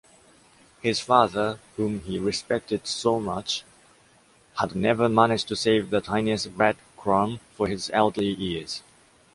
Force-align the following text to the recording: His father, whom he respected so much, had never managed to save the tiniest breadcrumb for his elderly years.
His 0.81 0.99
father, 0.99 1.59
whom 1.75 1.99
he 1.99 2.17
respected 2.17 2.87
so 2.87 3.19
much, 3.19 3.63
had 4.57 4.75
never 4.75 5.07
managed 5.07 5.47
to 5.49 5.55
save 5.55 5.91
the 5.91 6.01
tiniest 6.01 6.57
breadcrumb 6.57 7.39
for 7.53 7.67
his 7.67 7.91
elderly 7.93 8.33
years. 8.33 8.81